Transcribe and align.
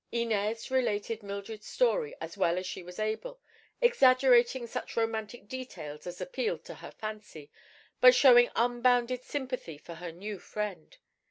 Inez 0.11 0.71
related 0.71 1.21
Mildred's 1.21 1.67
story 1.67 2.15
as 2.19 2.35
well 2.35 2.57
as 2.57 2.65
she 2.65 2.81
was 2.81 2.97
able, 2.97 3.39
exaggerating 3.81 4.65
such 4.65 4.97
romantic 4.97 5.47
details 5.47 6.07
as 6.07 6.19
appealed 6.19 6.65
to 6.65 6.73
her 6.73 6.89
fancy, 6.89 7.51
but 7.99 8.15
showing 8.15 8.49
unbounded 8.55 9.21
sympathy 9.21 9.77
for 9.77 9.93
her 9.93 10.11
new 10.11 10.39
friend. 10.39 10.97